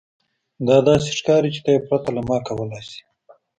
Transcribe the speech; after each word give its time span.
دا 0.67 0.77
داسې 0.87 1.09
ښکاري 1.17 1.49
چې 1.55 1.61
ته 1.65 1.69
یې 1.75 1.79
پرته 1.87 2.09
له 2.15 2.21
ما 2.27 2.37
کولی 2.47 2.81
شې 2.89 3.01